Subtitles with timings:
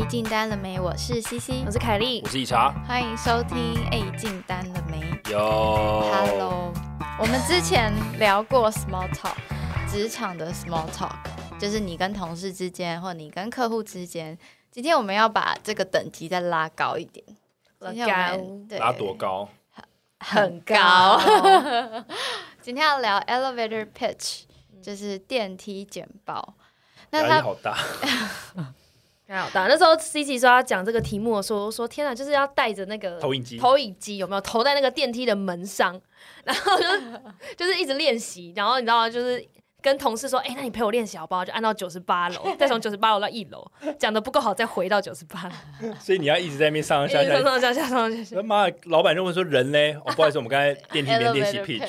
[0.00, 0.80] 哎，进单了没？
[0.80, 3.86] 我是西西，我是凯莉我，是一茶，欢迎收听。
[3.90, 4.98] 哎，进单了没
[5.30, 6.72] 有？Hello，
[7.18, 9.34] 我们之前聊过 small talk，
[9.90, 11.18] 职场的 small talk，
[11.58, 14.38] 就是你跟同事之间，或你跟客户之间。
[14.70, 17.22] 今天我们要把这个等级再拉高一点。
[17.80, 18.36] 拉高
[18.66, 19.50] 对拉多高？
[20.18, 21.20] 很高。
[22.62, 24.44] 今天要聊 elevator pitch，
[24.82, 26.54] 就是电梯简报。
[27.10, 27.76] 那力好大。
[29.30, 29.66] 还好大。
[29.68, 36.00] 那时候 C C 说要讲这个题目的时候，我说天啊，就是要带着那个投影机投影机有没有投在那个电梯的门上，
[36.44, 36.84] 然后就
[37.56, 39.08] 就是一直练习，然后你知道吗？
[39.08, 39.46] 就是
[39.80, 41.44] 跟同事说，哎、那你陪我练习好不好？
[41.44, 43.64] 就按到九十八楼， 再从九十八楼到一楼，
[43.98, 47.42] 讲的不够好，再回到九十八楼， 所以你要一直在那边上上上下下。
[47.42, 48.42] 上上下下上上下下。
[48.42, 49.94] 妈，老板就问说人嘞？
[50.04, 51.88] 哦，不好意思，我们刚才电梯里面练习 pitch，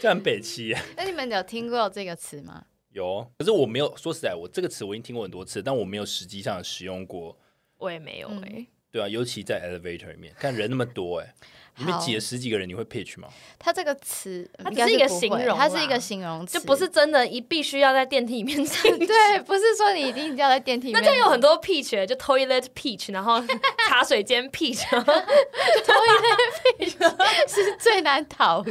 [0.00, 0.78] 这样很北七耶。
[0.96, 2.64] 那你们有听过这个词吗？
[2.92, 7.36] 有哦，可是我没有说实在，我这个词我已经听过很多次，但我没有实际上使用过。
[7.78, 11.34] 我也没有嗯哎、对啊，尤其在 elevator 里面，看人那么多哎，
[11.78, 13.28] 里面挤了十几个人，你会 pitch 吗？
[13.58, 18.98] 它这个词它只是一个形容它是一个形容词，就不是真的，一必须要在电梯里面进行。
[18.98, 21.02] 对，不是说你一定要在电梯里面。
[21.02, 23.42] 那这样有很多 peach，欸就 toilet peach，然后
[23.88, 25.12] 茶水间 peach， 然后
[27.48, 28.70] 是最难逃的。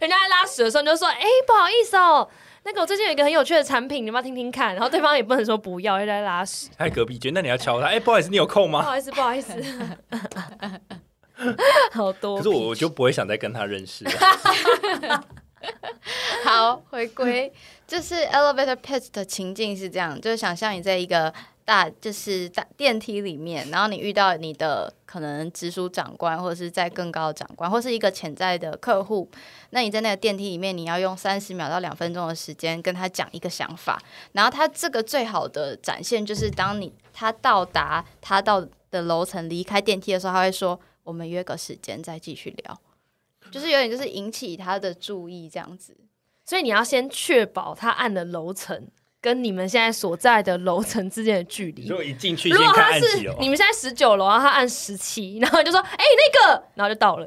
[0.00, 2.28] 人家在拉屎的时候你就说：“哎、不好意思哦，
[2.66, 6.68] 那个我最近有一个很有趣的产品，你要听听看？”然后对方也不能说不要，因为在拉屎。
[6.76, 8.80] 他在隔壁间，那你要敲他，哎，不好意思，你有空吗？
[8.80, 9.52] 不好意思，不好意思，
[11.92, 12.38] 好多。
[12.38, 14.10] 可是我我就不会想再跟他认识了。
[16.44, 17.52] 好，回归
[17.86, 21.32] 就是 elevator pitch 的情境是这样，就是想象你在一个
[21.66, 29.28] 大就是大电梯里面，然后你遇到你的可能直属长官，或者是在更高的长官，或是一个潜在的客户。
[29.70, 34.00] 那你在那个电梯里面，你要用三十秒到两分钟的时间跟他讲一个想法，
[34.30, 42.80] 然后他这个最好的展现就是当你他到达他到的楼层离开电梯的时候，他会说：“我们约个时间再继续聊。”
[43.50, 45.96] 就是有点就是引起他的注意这样子。
[46.44, 48.86] 所以你要先确保他按的楼层
[49.26, 51.88] 跟你们现在所在的楼层之间的距离。
[51.88, 57.26] 如果一进去如果他是你们现在十九楼，然后他按十七，然后就说：“哎、那个，然后就到了。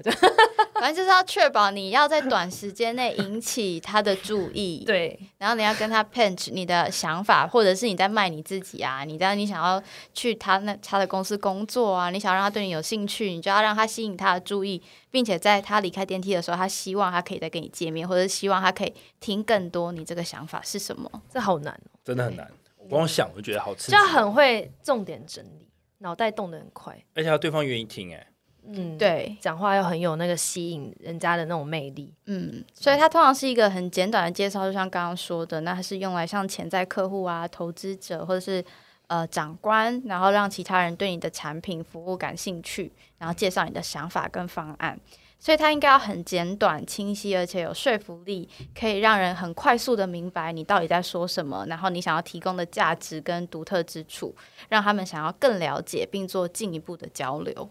[0.79, 9.81] 就反正就是要确保你要在短时间内引起他的注意，， 对，然后你要跟他 pinch 你的想法，或者是你在卖你自己啊，你在你想要
[10.13, 14.81] 去他那他的公司工作啊，你想让他对你有兴趣，你就要让他吸引他的注意，
[15.11, 21.09] 并且在他离开电梯的时候，他希望他可以再跟你见面，或者是希望他可以听更多你这个想法是什么。
[21.31, 22.49] 这好难哦，真的很难。
[22.77, 25.67] 我光想我就觉得好刺激就，要很会重点整理，
[25.99, 26.97] 脑袋动得很快。
[27.13, 28.27] 而且要对方愿意听，哎，
[28.71, 32.13] 嗯，，对，讲话要很有那个吸引人家的那种魅力。
[32.27, 38.63] 嗯，所以它通常是一个很简短的介绍，就像刚刚说的，那它是用来向潜在客户啊、投资者或者是
[39.07, 44.99] 呃长官，然后让其他人对你的产品服务感兴趣，然后介绍你的想法跟方案。
[45.41, 54.35] 所以它应该要很简短、清晰，而且有说服力，可以让人很快速的明白你到底在说什么，然后你想要提供的价值跟独特之处，
[54.67, 57.69] 让他们想要更了解并做进一步的交流。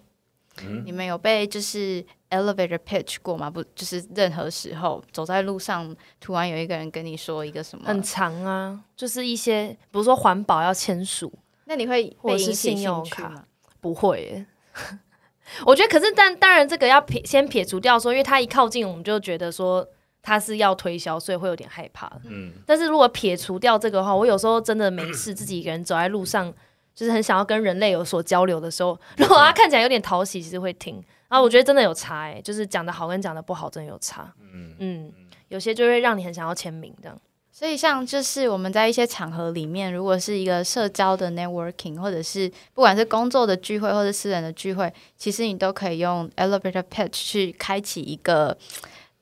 [0.63, 3.51] 嗯你们有被就是 elevator pitch 过吗？
[3.51, 11.33] 不，就是任何时候走在路上，突然有一个人跟你说一个什么，很长啊，就是一些比如说环保要签署，
[11.65, 13.45] 那你会或者是被引起信用卡兴趣吗？
[13.81, 14.47] 不会耶。
[15.65, 19.87] 我觉得，可是但当然，这个要撇先撇除掉说，因为他一靠近，我们就觉得说
[20.21, 22.11] 他是要推销，所以会有点害怕。
[22.25, 26.53] 嗯，但是如果撇除掉这个话，我有时候真的没事，自己一个人走在路上，
[26.99, 31.01] 就是很想要跟人类有所交流的时候，如果他看起来有点讨喜，其实会听。
[31.29, 34.33] 啊我觉得真的有差哎、就是讲的好跟讲的不好真的有差。
[34.53, 35.13] 嗯嗯，
[35.47, 37.17] 有些就会让你很想要签名这样。
[37.53, 48.57] 所以，像就是我们在一些场合里面，如果是一个社交的 networking，或者是不管是工作的聚会或者私人的聚会，其实你都可以用 elevator pitch 去开启一个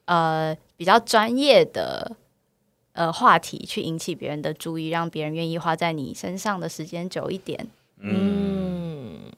[0.06, 2.10] 呃比较专业的
[2.96, 7.68] 呃话题，去引起别人的注意，让别人愿意花在你身上的时间久一点。
[7.98, 9.32] 嗯，嗯，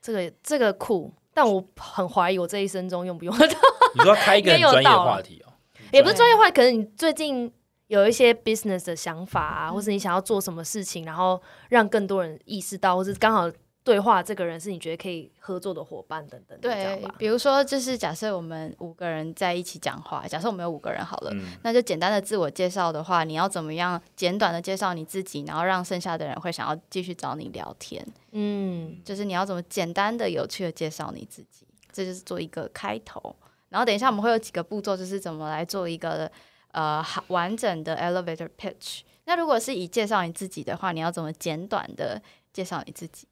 [0.00, 3.54] 这个这个酷，但我很怀疑我这一生中用不用得到。
[3.94, 5.52] 你说要开一个很专业的话题哦，
[5.92, 6.36] 也不是专业。
[6.36, 7.52] 化，可能你最近
[7.88, 13.50] 有一些 business 的想法啊，或是你想要做什么事情，然后让更多人意识到，或是刚好
[13.88, 33.34] 对话这个人是你觉得可以合作的伙伴等等，对比如说，就是假设我们五个人在一起讲话，假设我们有五个人好了，嗯那就简单的自我介绍的话，你要怎么样简短的介绍你自己，然后让剩下的人会想要继续找你聊天，嗯，就是你要怎么简单的、有趣的介绍你自己，这就是做一个开头。
[33.70, 36.30] 然后等一下我们会有几个步骤，就是怎么来做一个
[36.72, 39.00] 呃好完整的 elevator pitch。
[39.24, 42.20] 那如果是以介绍你自己的话，你要怎么简短的
[42.52, 43.26] 介绍你自己？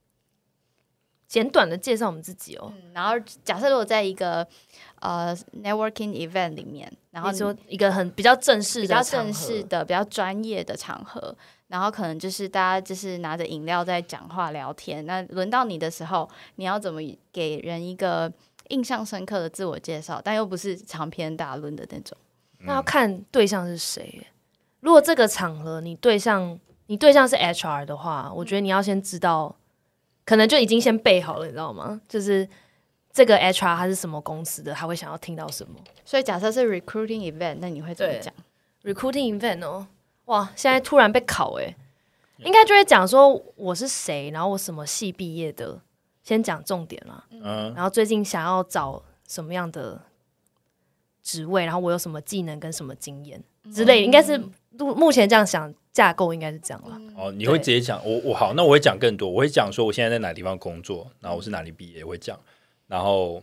[1.26, 2.72] 简短的介绍我们自己哦。
[2.76, 3.14] 嗯，然后
[3.44, 4.46] 假设如果在一个
[5.00, 11.34] 呃 networking event 里面，然后你你说一个很比较正式的比较正式的、比较专业的场合，
[11.68, 15.04] 然后可能就是大家就是拿着饮料在讲话聊天。
[15.06, 17.00] 那轮到你的时候，你要怎么
[17.32, 18.32] 给人一个
[18.68, 22.16] 印象深刻的自我介绍，但又不是长篇大论的那种？
[22.60, 24.26] 那要看对象是谁。
[24.80, 29.54] 如果这个场合你对象你对象是 HR 的话，我觉得你要先知道，
[30.26, 31.98] 可能就已经先备好了，你知道吗？
[32.06, 32.46] 就是
[33.12, 35.74] 这个 HR 他是什么公司的，他会想要听到什么
[36.04, 38.34] 所以假设是 recruiting event，那你会怎么对讲
[38.82, 39.86] ？recruiting event 哦。
[40.26, 41.74] 哇，现在突然被考哎，
[42.38, 45.80] 应该就会讲说我是谁，然后我什么系毕业的，
[46.22, 47.24] 先讲重点啦。
[47.30, 50.02] 嗯，然后最近想要找什么样的
[51.26, 53.42] 职位，然后我有什么技能跟什么经验
[53.74, 54.38] 之类的，应该是
[54.78, 56.96] 目目前这样想架构应该是这样了。
[57.16, 62.38] 哦，你会直接讲我我好，那我会讲更多，我会讲说我现在在哪地方工作，然后我是哪里毕业，我会讲，
[62.86, 63.42] 然后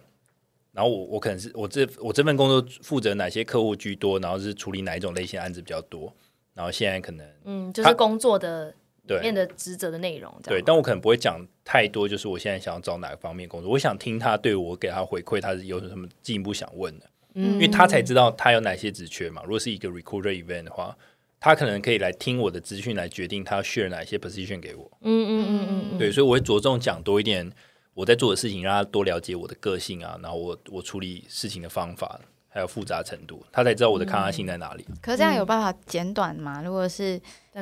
[0.72, 6.14] 然后我我可能是我这我这份工作负责哪些客户居多，然后是处理哪一种类型的案子比较多，
[6.54, 8.74] 然后现在可能嗯，就是工作的
[9.08, 17.06] 里面的职责的内容，这对，但我可能不会讲太多，就是我现在想要找哪个方面工作，我想听他对我给他回馈，他是有什么进一步想问的。
[17.36, 19.42] 嗯因为他才知道他有哪些职缺嘛。
[19.44, 20.96] 如果是一个 recruiter event 的话，
[21.40, 24.90] 他可能可以来听我的资讯，来决定他要 share 哪一些 position 给我。
[25.02, 27.52] 嗯嗯嗯嗯嗯，对，所以我会着重讲多一点
[27.94, 34.86] 我在做的事情，让他多了解我的个性啊，然后我我处理事情的方法，还有复杂程度，他才知道我的抗压性在哪里。
[35.02, 36.62] 可是这样有办法简短吗？
[36.64, 37.20] 如果是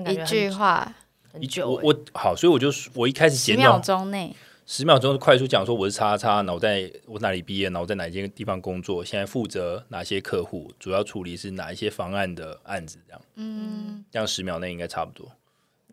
[0.07, 0.93] 一句话，
[1.33, 4.35] 很久欸，我我好，所以我就我一开始十秒简短钟内，
[4.73, 13.21] 十秒钟快速讲说我是叉叉，然后我在我哪里毕业，然后我在哪一间地方工作，现在负责哪些客户，主要处理是哪一些方案的案子，这样。
[13.35, 15.29] 嗯，这样十秒内应该差不多。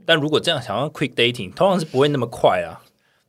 [0.06, 2.78] 但如果这样想要 quick dating，通常是不会那么快啊。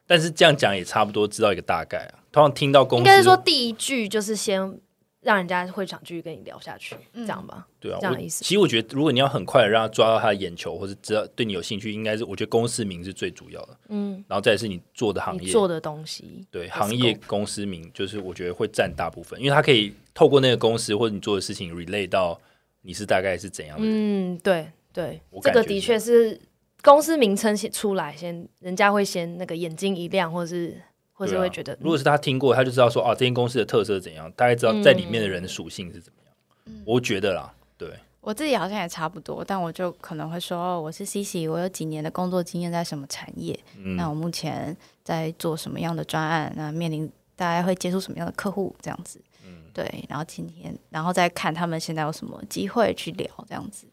[0.06, 2.22] 但是这样讲也差不多知道一个大概啊。
[2.32, 4.80] 通常听到公司应该是说第一句就是先
[5.22, 7.68] 让人家会想继续跟你聊下去，嗯这样吧？
[7.80, 13.78] 对啊，我这样的意思其实我觉得，如果你要很快的让他抓到他的眼球，或是知道对你有兴趣，应该是我觉得公司名是最主要的。
[13.90, 22.40] 嗯，然后再来是你做的行业，做的东西，对行业公司名，就是我觉得会占大部分，因为他可以透过那个公司或者你做的事情 relate 到
[22.82, 23.84] 你是大概是怎样的。
[23.86, 26.40] 嗯，对对我，这个的确是
[26.82, 30.82] 公司名称先出来，先人家会先那个眼睛一亮，或者是
[31.20, 36.34] 或是对啊会觉得，如果是他听过，他就知道说哦，这间公司的特色是怎样，大概知道在里面的人的属性是怎么样。
[36.68, 36.82] 嗯。
[36.86, 49.64] 我觉得啦，对，我自己好像也差不多，但我就可能会说，哦，我是 C C，我有几年的工作经验在什么产业，嗯，那我目前在做什么样的专案，那面临大家会接触什么样的客户，这样子，嗯。
[49.74, 53.86] 对，然后今天，然后再看他们现在有什么机会去聊，这样子。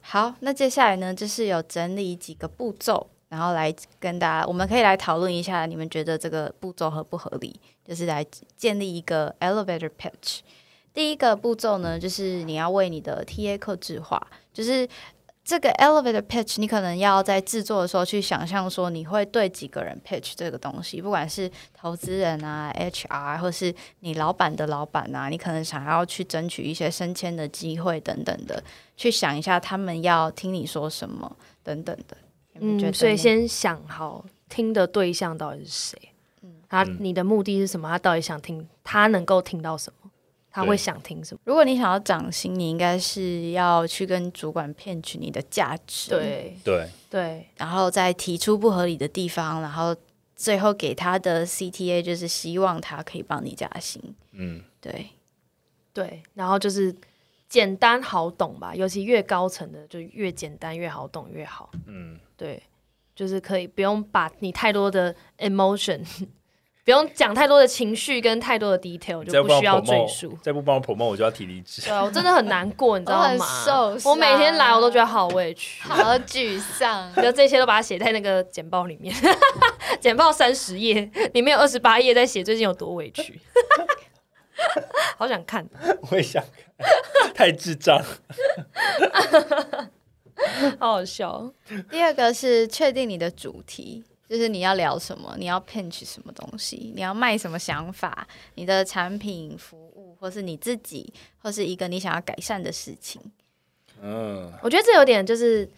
[0.00, 7.60] 好，那接下来呢，就是有整理几个步骤，然后来跟大家，我们可以来讨论一下，你们觉得这个步骤合不合理？
[7.84, 8.24] 就是来
[8.56, 10.40] 建立一个 elevator pitch。
[10.94, 14.20] 第一个步骤呢，就是你要为你的 TA 克制化，
[14.52, 14.88] 就是
[15.44, 28.62] 这个 elevator pitch，你可能要在制作的时候去想象说，你会对几个人 pitch 这个东西，不管是投资人啊、HR，或是你老板的老板啊，你可能想要去争取一些升迁的机会等等的，
[28.96, 32.16] 去想一下他们要听你说什么等等的。
[32.60, 35.98] 嗯，所以先想好听的对象到底是谁，
[36.68, 36.96] 他嗯。
[37.00, 37.88] 你的目的是什么？
[37.88, 40.10] 他到底想听，他能够听到什么？
[40.50, 41.40] 他会想听什么？
[41.44, 46.56] 如果你想要涨薪，你应该是要去跟主管骗取你的价值，，对。
[46.64, 49.94] 对，对，然后再提出不合理的地方，然后
[50.34, 55.10] 最后给他的 CTA 就是希望他可以帮你加薪，嗯，对，
[55.92, 56.94] 对，然后就是
[57.48, 61.70] 简单好懂吧，尤其越高层的就越简单越好懂越好。
[61.86, 62.62] 嗯，对，
[63.14, 66.00] 就是可以不用把你太多的 emotion，
[66.84, 70.38] 不用讲太多的情绪跟太多的 detail，就不需要赘述。
[70.40, 71.82] 再不帮我 promote，我就要提离职。
[71.82, 74.10] 对啊，我真的很难过，你知道我很吗受？
[74.10, 75.82] 我每天来我都伤觉得好委屈。
[75.82, 77.12] 好沮丧。
[77.20, 79.14] 就这些都把它写在那个简报里面，
[80.00, 83.40] 简报三十页，里面有二十八页在写最近有多委屈，
[85.18, 85.68] 好想看。
[86.10, 86.42] 我也想
[86.78, 88.00] 看，太智障。
[90.78, 91.52] 好好笑。
[91.90, 103.20] 第二个是确定你的主题，就是你要聊什么，你要 pinch 什么东西，你要卖什么想法，你的产品、服务，或是你自己，或是一个你想要改善的事情。
[104.00, 105.68] 嗯，我觉得这有点就是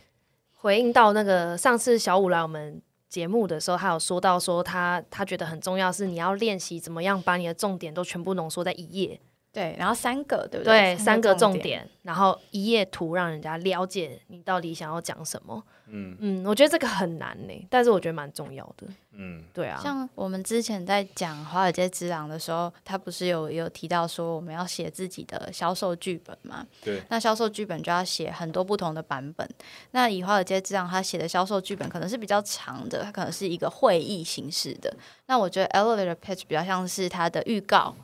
[0.56, 9.18] 回应到那个上次小五来我们节目的时候，他有说到说他他觉得很重要是你要练习怎么样把你的重点都全部浓缩在一页，
[9.52, 11.62] 对，然后三个，对不对，三三个重点。
[11.62, 15.62] 点，然后一页图让人家了解你到底想要讲什么。
[15.92, 18.86] 嗯嗯，我觉得这个很难呢，但是我觉得蛮重要的。
[19.10, 26.64] 嗯，对啊，像我们之前在讲《华尔街之狼》的时候，他不是有有提到说我们要写自己的销售剧本吗？
[26.84, 29.48] 对，那销售剧本就要写很多不同的版本。
[29.90, 34.96] 那以《华尔街之狼》他写的销售剧本可能是比较长的，它可能是一个会议形式的。
[35.26, 37.96] 那我觉得 Elevator Pitch 比较像是它的预告，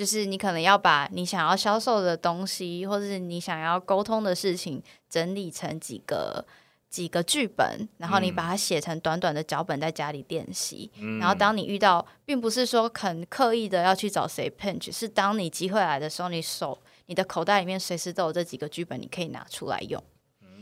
[0.00, 6.46] 就是你可能要把你想要销售的东西，或者是你想要沟通的事情，整理成几个。
[6.88, 10.90] 几个剧本，然后你把它写成短短的脚本，在家里练习。
[11.20, 16.76] 然后当你遇到，并不是说很刻意的要去找谁 pinch，是当你机会来的时候，你手、
[17.06, 20.02] 你的口袋里面随时都有这几个剧本，你可以拿出来用。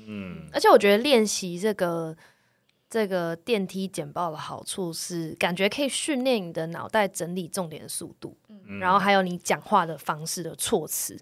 [0.07, 2.14] 嗯，而且我觉得练习这个
[2.90, 8.37] 这个电梯简报的好处是，感觉可以训练你的脑袋整理重点的速度，
[8.68, 11.18] 嗯然后还有你讲话的方式的措辞。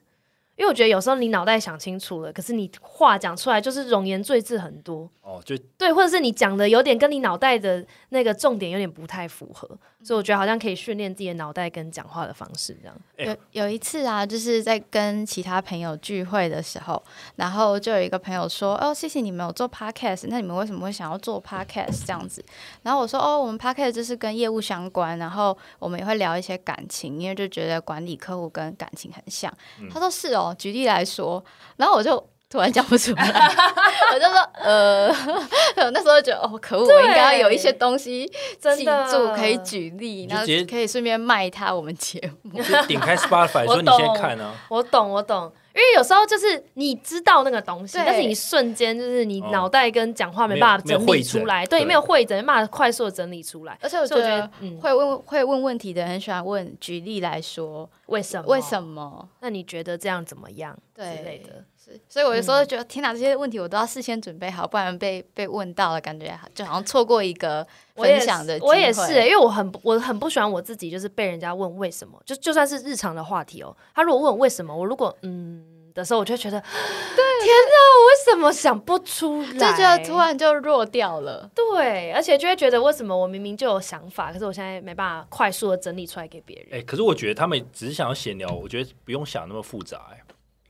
[0.57, 9.69] 因为我觉得有时候你脑袋想清楚了，可是你话讲出来就是容颜赘字很多，哦，就对，或者是你讲的有点跟你脑袋的那个重点有点不太符合，
[10.03, 12.97] 所以我觉得好像可以训练自己的脑袋跟讲话的方式这样。
[13.19, 17.03] 哎有有一次啊，就是在跟其他朋友聚会的时候，
[17.37, 22.45] 然后就有一个朋友说：“哦，谢谢你们有做 podcast，那你们为什么会想要做 podcast 这样子？”
[22.83, 29.53] 然后我说：“哦，我们 podcast 就是跟业务相关，然后我们也会聊一些感情，因为就觉得管理客户跟感情很像。
[29.91, 31.45] 他说：“是哦，举例来说。”
[31.77, 32.36] 然后我就。
[32.49, 33.27] 突然讲不出来，
[34.15, 35.09] 我就说呃，
[35.91, 38.25] 那时候就觉得哦，可恶，我应该要有一些东西
[38.61, 42.63] 记住，可以举例，然后直接可以顺便卖他我们节目。
[42.63, 53.77] 就点开 Spotify 我说你先懂看啊，我懂，我懂，因为有时候就是你知道那个东西，但是你瞬间就是你哦脑袋跟讲话没办法整理出来，对，对没有会诊，没办法快速的整理出来。
[53.83, 54.49] 而且我觉得
[54.81, 58.47] 会问会问问题的人很喜欢问，举例来说，为什么？
[58.47, 58.81] 为什？
[58.81, 59.29] 么？
[59.41, 60.73] 那你觉得这样怎么样？
[60.95, 61.65] 之对类的。
[61.87, 67.65] 是，所以我有时候觉得，天哪，这些问题我都要事先准备好，不然被被问到了，感觉就好像错过一个
[67.95, 75.65] 分享的是我也是、因为我很不我很不喜欢我自己，就是被人家问为什么，就就算是日常的话题哦，他如果问我为什么，我如果嗯
[75.95, 79.53] 的时候，我就会觉得，对，天哪，我为什么想不出来？
[79.53, 81.51] 就觉得突然就弱掉了。
[81.55, 86.81] 对，而且就会觉得为什么我明明就有想法，可是我现在没办法快速的整理出来给别人。
[86.81, 90.21] 哎，可是我觉得他们只是想要闲聊，我觉得不用想那么复杂，哎，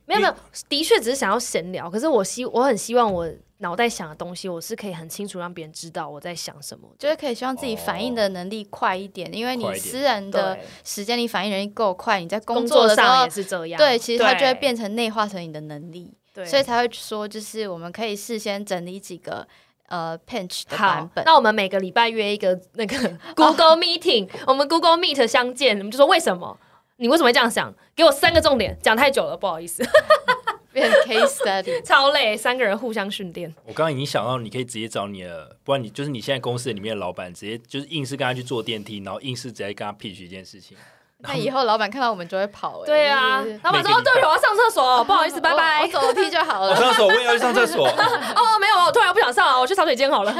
[0.07, 0.35] 没有没有，
[0.69, 6.89] 的确只是想要闲聊，可是我希我很希望我脑袋想的东西，我是可以很清楚让别人知道我在想什么。
[6.99, 16.13] 就是可以希望自己反应的能力快一点，因为你私人的时间你反应能力够快，你在工作的时候上也，是这样，对，其实它就会变成内化成你的能力。
[16.35, 19.47] 对，所以才会说，就是我们可以事先整理几个
[19.89, 21.25] 呃 pinch 的版，本。
[21.25, 22.95] 那我们每个礼拜约一个那个
[23.35, 26.57] Google Meeting，、我们 Google Meet 相见，我们就说为什么？
[26.97, 27.73] 你为什么会这样想？
[27.95, 29.83] 给我三个重点，讲太久了，不好意思，
[30.73, 33.55] 变成 case study， 超累，三个人互相训练。
[33.65, 40.76] 我刚刚已经想到，你可以直接找你的，不然你就是你现在公司里面的老板，直接就是硬是跟他去坐电梯，然后硬是直接跟他 pitch 一件事情。
[41.19, 42.87] 那以后老板看到我们就会跑、欸。
[42.87, 45.88] 对啊就是，他们说对不起，我要上厕所，不好意思， 拜拜我我。
[45.88, 46.76] 走楼梯就好了我了。
[46.76, 50.33] 上厕所，我也要去上厕所，哦，没有，我突然不想上了，我去茶水间好了。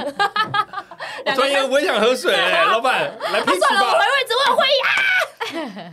[1.25, 3.99] 我突然间我也想喝水、哎老板来 pitch 算了，我回。
[3.99, 5.93] 位置，我有会议啊。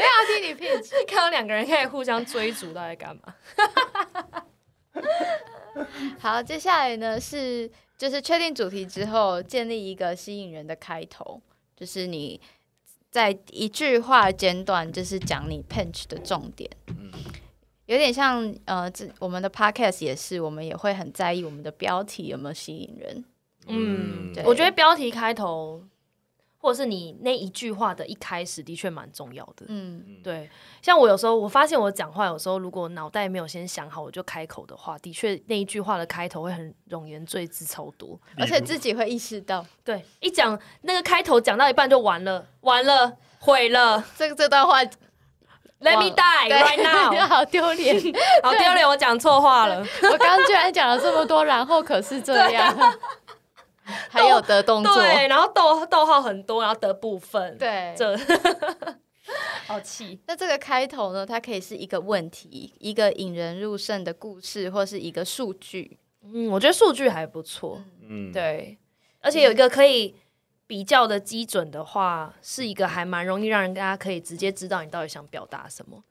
[0.00, 1.06] 没有要听你 pitch。
[1.06, 3.34] 看到两个人可以互相追逐，到底干嘛？
[6.18, 11.40] 好，接下来呢是就是确定主题之后，建立一个吸引人的开头，
[11.76, 12.40] 就是你
[13.10, 16.70] 在一句话简短，就是讲你 pinch 的重点。
[16.88, 17.10] 嗯
[17.86, 23.24] 有点像呃，这我们的 podcast 也是，我们也会很在意我们的标题有没有吸引人。
[23.66, 25.82] 嗯，对我觉得标题开头，
[26.60, 29.64] 或者是你那一句话的一开始，的确蛮重要的。
[29.68, 30.48] 嗯，对，
[30.82, 38.20] 像我有时候，我发现我讲话有时候，如果脑袋没有先想好，我就开口的话，的确那一句话的开头会很容颜赘字超多。
[38.36, 44.84] 而且自己会意识到对，一讲那个开头讲到一半就完了，完了，毁了 这个这段话
[45.80, 47.96] ，Let me die right now， 好丢脸。
[48.42, 49.80] 好丢脸，我讲错话了。
[50.02, 52.76] 我刚刚居然讲了这么多，然后可是这样，
[54.08, 58.16] 还有的动作，对，然后逗逗号很多，然后的部分，，对这
[59.66, 60.20] 好气。
[60.26, 65.98] 那这个开头呢，它可以是一个问题，一个引人入胜的故事，或是一个数据。
[66.22, 68.76] 嗯，我觉得数据还不错，嗯，对，
[69.20, 70.14] 而且有一个可以
[70.66, 76.02] 比较的基准的话，是一个还蛮容易让人家可以直接知道你到底想表达什么。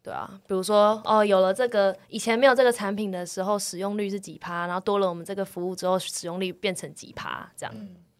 [0.00, 7.74] 嗯对啊，比如说哦，有了这个以前没有这个产品的时候，使用率是几趴，然后多了我们这个服务之后，使用率变成几趴，这样、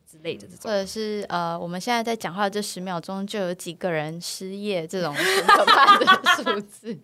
[0.06, 0.58] 之类的这种。
[0.64, 6.06] 或者是呃，我们现在在讲话这十秒钟就有几个人失业，这种很可怕的
[6.36, 6.98] 数字，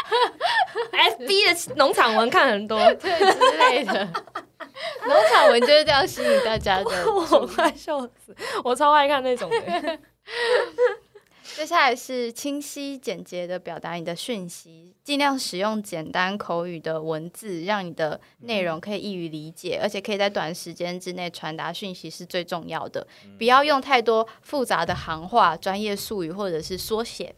[0.92, 4.08] F B 的农场文看很多， 对之类的。
[5.06, 8.34] 农场文就是这样吸引大家的 我快笑死，
[8.64, 9.98] 我超爱看那种的。
[11.56, 23.06] 接下来是清晰简洁的表达你的讯息，尽量使用简单口语的文字，让你的内容可以易于理解，而且可以在短时间之内传达讯息是最重要的。
[23.36, 27.34] 不要用太多复杂的行话、专业术语或者是缩写。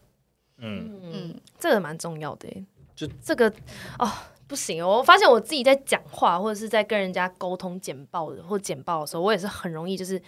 [0.57, 2.63] 嗯，嗯，这个蛮重要的耶，
[2.95, 3.51] 就这个
[3.97, 4.11] 哦。
[4.47, 10.21] 不行，我发现我自己在讲话或者是在跟人家沟通简报的或简报的时候，我也是很容易就是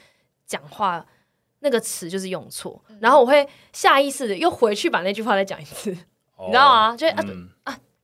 [0.46, 1.06] 讲话
[1.64, 5.92] 那个词就是用错，然后我会下意识的又回去把那句话再讲一次，
[6.36, 6.96] 哦你知道吗？
[6.96, 7.50] 就、啊嗯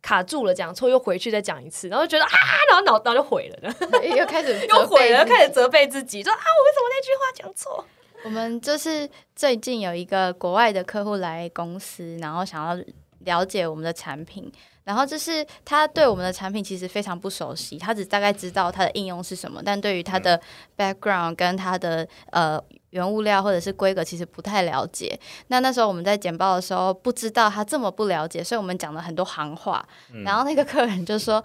[0.01, 2.29] 卡住了，讲错又回去再讲一次，然后觉得啊，
[2.69, 3.71] 然后脑脑就毁了，
[4.17, 7.85] 又开始 又毁了，责备自己开始责备自己，说啊，我为什么那句话讲错？
[8.23, 12.83] 我们就是最近有一个国外的客户来公司，然后想要
[13.19, 14.51] 了解我们的产品，
[14.83, 20.39] 然后就是他对我们的产品其实非常不熟悉，他只大概知道它的应用是什么，但对于它的
[20.77, 22.59] background 跟它的呃
[22.91, 25.19] 原物料或者是规格其实不太了解。
[25.47, 29.87] 那那时候我们在简报的时候不知道他这么不了解，所以我们讲了很多行话，
[30.23, 31.43] 然后那个客人就说。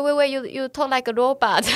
[0.00, 1.62] 喂喂喂，you you talk like a robot。
[1.62, 1.70] 就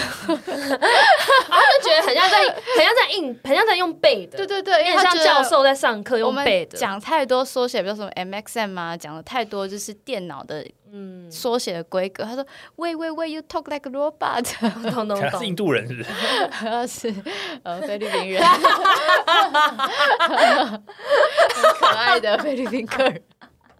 [1.90, 6.78] 觉得很像在很像在硬，很像在用背的，对对对，有点像教授在上课我们用背的。
[6.78, 12.24] 讲太多缩写，比如说什么 MXM 啊，讲了太多就是电脑的嗯，缩写的规格。
[12.24, 14.44] 他说：“喂喂喂，you talk like a robot。
[14.94, 15.56] 懂懂懂是印。
[15.56, 16.08] 度人是不是？”
[16.50, 17.12] 他 是
[17.64, 18.42] 呃菲律宾人，
[20.20, 20.82] 很
[21.78, 23.20] 可爱的菲律宾客人。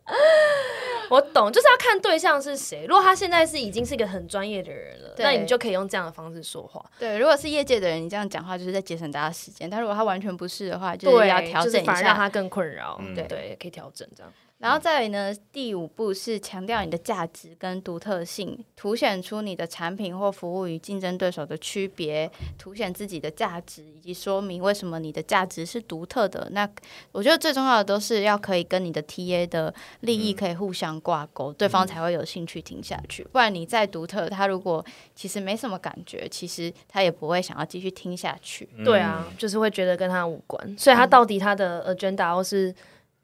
[1.10, 2.86] 我懂，就是要看对象是谁。
[2.88, 6.84] 如果他现在是已经是一个很专业的人了，那你就可以用这样的方式说话。
[6.98, 12.14] 对，如果是业界的人，你这样讲话就是在节省大家时间；但如果他完全不是的话，就是，要调整一就是反而让。
[12.16, 12.98] 他更困扰。
[13.00, 14.32] 嗯对对，可以调整这样。
[14.64, 26.48] 然后再来呢，第五步是强调你的价值跟独特性，凸显出你的产品或服务与竞争对手的区别，凸显自己的价值，以及说明为什么你的价值是独特的。
[26.52, 26.66] 那
[27.12, 33.22] 我觉得最重要的都是要可以跟你的 TA 的利益可以互相挂钩，对方才会有兴趣听下去。
[33.30, 34.82] 不然你再独特，他如果
[35.14, 38.66] 其实没什么感觉，其实他也不会想要继续听下去。
[38.82, 42.74] 对啊，就是会觉得跟他无关，所以他到底他的 agenda 或是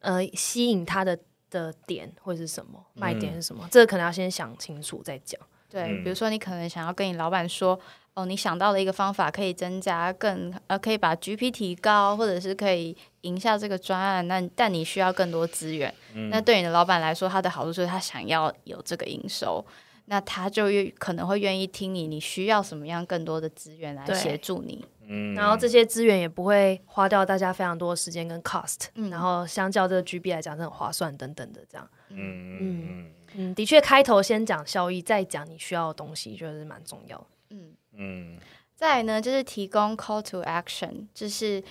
[0.01, 1.19] 呃吸引他的
[1.51, 5.41] 的点会是什么，卖点是什么，这个可能要先想清楚再讲。
[5.69, 7.79] 对，嗯比如说你可能想要跟你老板说，
[8.15, 15.95] 哦，你想到了一个方法，可以增加更呃，可以把 GP 提高，或者是可以赢下这个专案，那但你需要更多资源。
[16.15, 19.65] 嗯那对你的老板来说，他的好处就是他想要有这个营收，
[20.07, 24.85] 那他就愿可能会愿意听你，你需要什么样更多的资源来协助你。
[25.11, 25.35] 嗯。
[25.35, 29.11] 然后这些资源也不会花掉大家非常多的时间跟 cost，、嗯。
[29.11, 31.91] 然后相较这个 GB 来讲是很划算等等的这样。
[32.09, 33.11] 嗯嗯。
[33.35, 37.27] 嗯，的确，开头先讲效益，再讲你需要的东西，就是蛮重要的。
[37.51, 38.39] 嗯，嗯。
[38.75, 41.63] 再来呢，就是提供 call to action，就是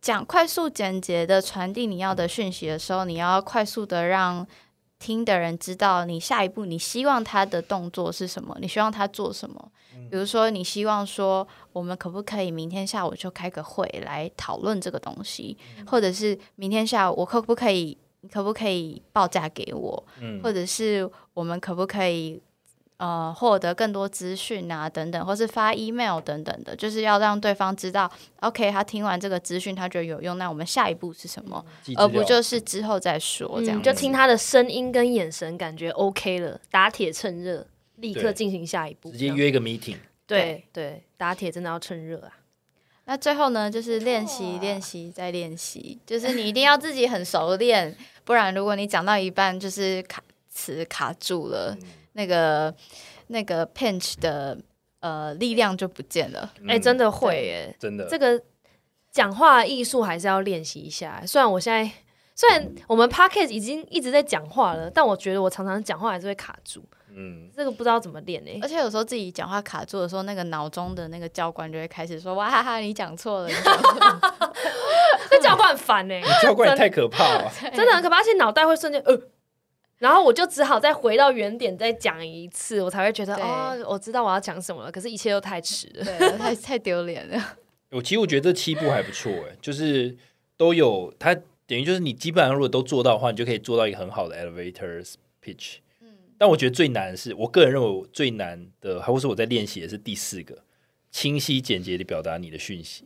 [0.00, 4.46] 讲快速简洁的传递你要的讯息的时候，你要快速的让
[5.02, 9.72] 听的人知道你下一步你希望他的动作是什么，你希望他做什么。
[10.10, 22.40] 比如说，你希望说我们可不可以明天下午就开个会来讨论这个东西，或者是明天下午我可不可以，你可不可以报价给我，嗯或者是我们可不可以
[23.02, 31.64] 呃获得更多资讯啊等等，或是发 email 等等的，就是要让对方知道，OK，他听完这个资讯他觉得有用，那我们下一步是什么，
[31.96, 39.10] 而不就是之后再说这样、嗯就听他的声音跟眼神，感觉 OK 了，打铁趁热，立刻进行下一步。
[39.10, 42.30] 直接约一个 meeting，对对，打铁真的要趁热啊。
[43.06, 51.76] 那最后呢，就是练习、练习再练习，就是你一定要自己很熟练，不然如果你讲到一半就是卡词卡住了，
[52.12, 52.74] 那个
[53.28, 54.58] 那个 pinch 的
[55.00, 56.52] 呃力量就不见了。
[56.68, 58.40] 哎、真的的会耶，真的这个
[59.10, 61.22] 讲话艺术还是要练习一下。
[61.26, 61.90] 虽然我现在
[62.34, 66.82] 虽然我们 podcast 已经一直在讲话了，但我觉得我常常讲话还是会卡住，
[67.14, 68.68] 嗯这个不知道怎么练呢而。
[68.68, 73.48] 且有时候自己讲话卡住的时候，那个脑中的那个教官就会开始说：“哇哈哈，你讲错了。
[73.48, 74.52] 你讲错了
[75.30, 79.18] 这教官很烦呢，教官也太可怕了，真的很可怕，而且脑袋会瞬间呃。
[80.02, 84.90] 然后我就只好再回到原点再讲一次，我才会觉得哦，我知道我要讲什么了。
[84.90, 86.04] 可是，一切都太迟”了。
[86.04, 87.56] 对，太太丢脸了。
[87.92, 90.16] 我其实我觉得这七步还不错哎，就是
[90.56, 91.32] 都有它
[91.68, 95.06] 等于就是你基本上如果都做到的话，你就可以做到一个很好的 elevator
[95.40, 95.76] pitch。
[96.00, 100.58] 嗯但我觉得最难的是，我个人认为最难的，或是我在练习的是第四个，
[101.12, 103.04] 清晰简洁的表达你的讯息。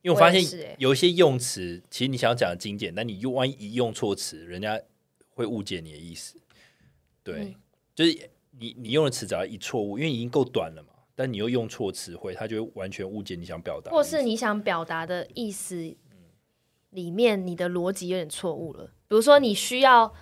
[0.00, 0.42] 因为我发现
[0.78, 4.80] 有一些用词，其实你想要讲的精简，但你用万一一用错词，人家
[5.34, 6.36] 会误解你的意思。
[7.22, 7.54] 对，嗯
[7.94, 13.90] 就是你你用的词只要一错误，因为已经够短了嘛，但你又用错词汇，他就会完全误解你想表达。
[13.90, 15.94] 或是你想表达的意思
[16.90, 18.86] 里面，你的逻辑有点错误了。
[19.08, 20.12] 比如说，你需要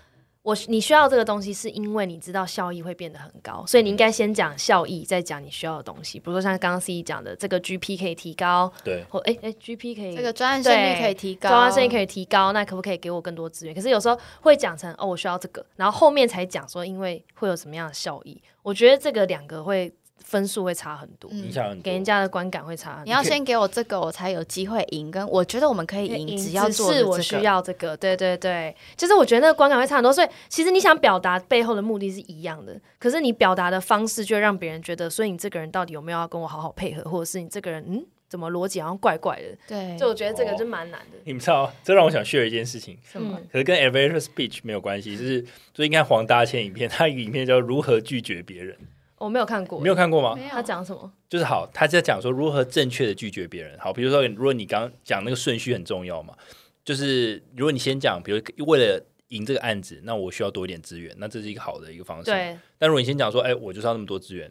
[0.42, 6.18] 我你需要这个东西，是因为你知道效益会变得很高，所以你应该先讲效益，再讲你需要的东西。
[6.18, 13.74] 比如说像刚刚 C 讲的，这个 GP 可以提高，对或哎哎 GP 可以这个专案胜率可以提高，专案生意可以提高，那可不可以给我更多资源？
[13.74, 18.40] 可是有时候会讲成哦，我需要这个，然后后面才讲说，因为会有什么样的效益。
[18.62, 19.92] 我觉得这个两个会
[20.24, 21.82] 分数会差很多，嗯影响很多。
[21.82, 23.04] 给人家的观感会差很多。
[23.04, 25.10] 你要先给我这个，我才有机会赢。
[25.10, 30.12] 跟我觉得我们可以赢，只要做是我需要这个，对对对，就是我觉得那个观感会差很多。
[30.12, 39.58] 所以其实你想表达背后的目的是一样的，可是你表达的方式就让别人觉得，所以你这个人到底有没有要跟我好好配合，或者是你这个人嗯怎么逻辑好像怪怪的？
[39.66, 41.18] 对，就我觉得这个就蛮难的。
[41.24, 43.36] 你们知道，这让我想 share 一件事情，什么？
[43.50, 45.42] 可是跟 elevator speech 没有关系，就是
[45.74, 48.76] 最近看黄大千影片，他影片叫《如何拒绝别人》，
[49.20, 50.34] 我没有看过，没有看过吗？
[50.50, 51.12] 他讲什么？
[51.28, 53.78] 就是好，他在讲说如何正确的拒绝别人。
[53.78, 56.34] 好，比如说，如果你刚刚讲那个顺序很重要嘛，
[56.82, 62.24] 就是如果你先讲，比如为了赢这个案子，那我需要多一点资源，那这是一个好的一个方式。。
[62.24, 64.50] 对，但如果你先讲说，哎、我就是要那么多资源，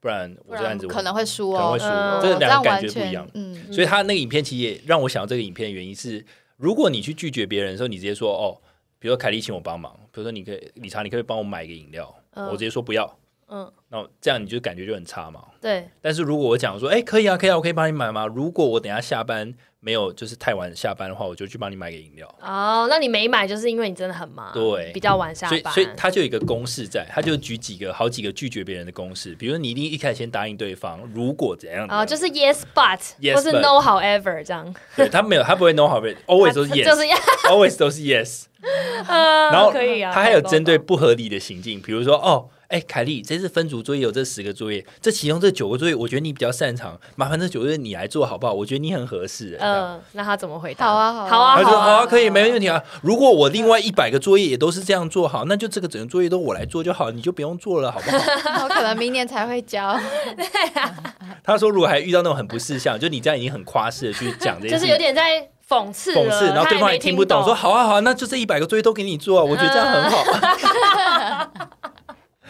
[0.00, 3.24] 不然我这个案子我可能会输哦可能会，输，嗯这两个感觉不一样。
[3.34, 6.24] 嗯，所以他那个影片其实也让我想到这个影片的原因是，
[6.56, 8.58] 如果你去拒绝别人的时候，你直接说哦，
[8.98, 13.18] 比如说凯莉请我帮忙，比如说你可以理查，你可以帮我买一个饮料，嗯我直接说不要，
[13.50, 15.42] 嗯，那这样你就感觉就很差嘛。
[15.60, 18.26] 对，但是如果我讲说，哎、可以啊，可以啊，我可以帮你买吗？
[18.26, 22.28] 如果我等下下班没有就是太晚下班的话，我就去帮你买个饮料。
[22.42, 24.92] 哦，那你没买就是因为你真的很忙，对。
[24.92, 38.44] 比较晚下班，所以所以他就有一个公式在，他就举几个好几个拒绝别人的公式，比如说你一定一开始先答应对方，如果怎样啊，就是是 yes but，Yes, 或是 but no however 这样，对他没有，他不会 no however，always 都是 yes，always 都是 yes。
[39.06, 48.52] 呃，然后可以啊，他还有针对不合理的行径，比如说哦，哎，凯莉，这次分组作业有这十个作业，这其中这九个作业，我觉得你比较擅长，麻烦这九个作业你来做好不好？
[48.52, 49.56] 我觉得你很合适。
[49.58, 50.84] 嗯，那他怎么回答？
[50.86, 52.82] 好啊好啊好啊，他就说好啊，可以，没问题啊。
[53.00, 58.18] 如果我另外一百个作业也都是这样做好，那就这个整个作业都我来做就好，你就不用做了，好不好？
[58.64, 59.98] 我可能明年才会交。
[61.42, 70.22] 他说，如果还遇到那种很不识相，就你这样已经很夸饰的去讲这些，就是有点在讽刺，讽刺，然后对方也听不懂，说好啊好啊，那就这一百个作业都给你做啊，我觉得这样很好。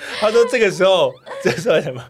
[0.21, 2.05] 他说这个时候，这时候什么？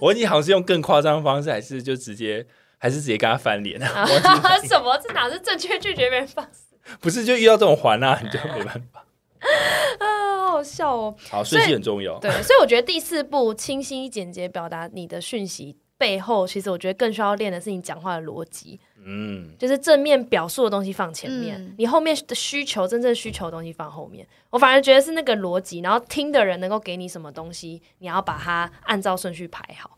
[0.00, 2.46] 我你好像是用更夸张的方式，还是就直接，
[2.78, 4.06] 还是直接跟他翻脸啊？
[4.64, 4.98] 什么？
[4.98, 9.04] 这哪是正确拒绝别人方式不是就遇到这种环啊，你就没办法。
[10.00, 10.38] 啊？
[10.38, 11.14] 好好笑哦。
[11.30, 12.18] 好，顺序很重要。
[12.18, 24.26] 对，所以我觉得第四步清晰简洁表达你的讯息背后，其实我觉得更需要练的是你讲话的逻辑，嗯，就是正面表述的东西放前面，嗯你后面的需求真正需求的东西放后面。
[24.50, 29.96] 我反而觉得是那个逻辑，然后听的人能够给你什么东西，你要把它按照顺序排好。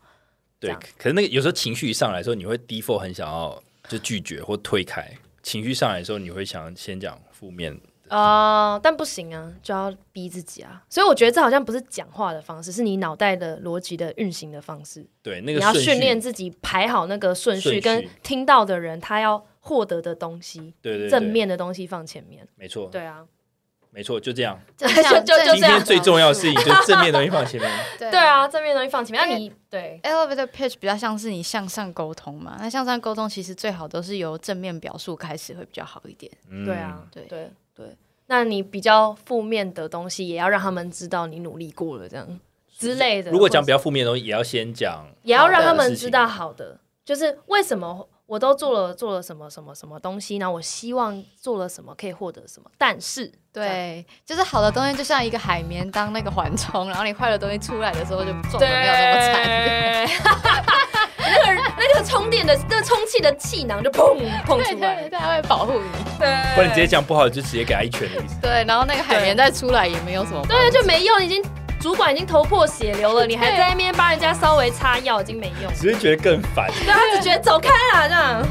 [0.59, 0.71] 对。
[0.95, 5.11] 可是那个有时候情绪一上来的时候，你会 default 很想要就拒绝或推开。
[5.41, 7.75] 情绪上来的时候，你会想先讲负面。
[8.09, 10.83] 哦、但不行啊，就要逼自己啊。
[10.89, 15.05] 所以我觉得这好像不是讲话的方式，是你脑袋的逻辑的运行的方式。
[15.21, 22.47] 对，那个你要训练自己排好那个顺序，跟听到的人他要获得的东西，对对对正面的东西放前面。
[22.55, 23.25] 没错，对啊，
[23.89, 24.59] 没错，就这样。
[24.77, 27.71] 就就就就今这样天最重要的事情就是正面的东西放前面。
[27.97, 28.19] 对对。
[28.19, 29.27] 啊，正面的东西放前面。
[29.27, 36.31] 那你对 Elevator pitch 比较像是你向上沟通嘛，那向上沟通其实最好都是由正面表述开始会比较好一点。
[36.49, 37.97] 嗯对啊，对对对。
[38.27, 42.39] 那你比较负面的东西，也要让他们知道你努力过了，这样
[42.75, 43.29] 之类的。
[43.29, 60.75] 如果讲比较负面的东西，也要先讲，也要让他们知道好的，就是为什么我都做了做了什么什么什么东西，然后我希望做了什么可以获得什么，但是对，就是好的东西就像一个海绵当那个缓冲，然后你坏的东西出来的时候就撞的没有那么惨。
[61.25, 65.85] 对，那个那个充电的那个充气的气囊就砰 砰对出来对，，它会保护你。
[66.19, 68.35] 对，不然你直接讲不好，就直接给他一拳的意思。
[68.41, 70.41] 对，然后那个海绵再出来也没有什么。
[70.47, 71.43] 对，就没用，已经
[71.79, 75.73] 主管已经头破血流了，你还在那边帮人家稍微擦药，已经没用。
[75.73, 78.47] 只是觉得更烦，对，他只觉得走开啦，这样。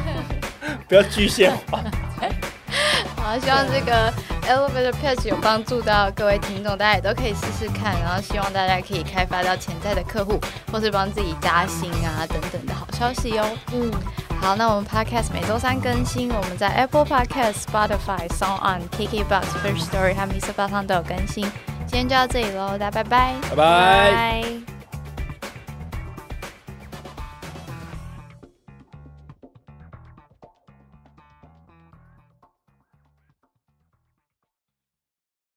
[0.88, 1.80] 不要具象化。
[3.16, 4.12] 好，希望这个
[4.44, 10.40] elevator pitch 有帮助到各位听众，大家也都可以试试看，然后希望大家可以开发到潜在的客户，
[10.72, 13.46] 或是帮自己加薪啊等等的好消息哦。
[13.72, 13.90] 嗯，
[14.40, 20.52] 好，那我们 podcast 每周三更新，我们在 Apple Podcast、Spotify、Song On、KKBox、First Story 和 Mr.
[20.52, 21.44] 巴上都有更新。
[21.87, 23.35] 今天就到这里喽，大家拜拜。
[23.50, 24.12] 拜拜。
[24.12, 24.84] 拜。